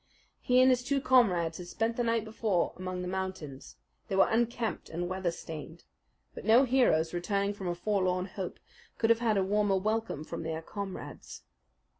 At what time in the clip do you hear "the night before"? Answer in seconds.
1.95-2.73